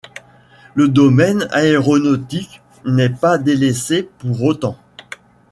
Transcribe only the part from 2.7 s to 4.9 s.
n'est pas délaissé pour autant.